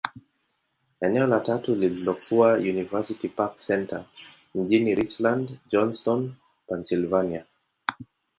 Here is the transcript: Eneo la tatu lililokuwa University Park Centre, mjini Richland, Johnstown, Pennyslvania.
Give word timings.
Eneo 1.01 1.27
la 1.27 1.39
tatu 1.39 1.75
lililokuwa 1.75 2.53
University 2.53 3.27
Park 3.29 3.55
Centre, 3.55 4.03
mjini 4.55 4.95
Richland, 4.95 5.57
Johnstown, 5.71 6.33
Pennyslvania. 6.67 7.45